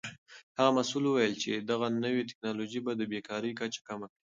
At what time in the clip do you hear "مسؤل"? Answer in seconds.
0.77-1.03